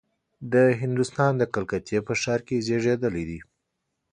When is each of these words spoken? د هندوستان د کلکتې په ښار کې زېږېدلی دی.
د 0.53 0.55
هندوستان 0.81 1.31
د 1.37 1.43
کلکتې 1.53 1.97
په 2.07 2.13
ښار 2.21 2.39
کې 2.47 2.63
زېږېدلی 2.67 3.23
دی. 3.29 3.39